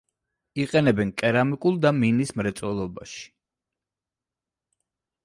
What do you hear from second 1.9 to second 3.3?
მინის მრეწველობაში.